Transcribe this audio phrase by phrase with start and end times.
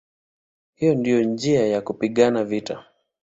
[0.75, 2.85] Hiyo ndiyo njia ya kupigana vita".